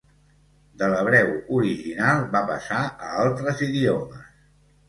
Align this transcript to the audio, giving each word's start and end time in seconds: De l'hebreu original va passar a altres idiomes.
De 0.81 0.87
l'hebreu 0.93 1.29
original 1.59 2.25
va 2.37 2.43
passar 2.49 2.81
a 3.09 3.13
altres 3.27 3.63
idiomes. 3.71 4.29